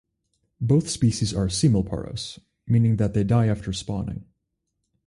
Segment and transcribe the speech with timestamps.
[0.59, 4.25] Both species are semelparous, meaning that they die after spawning.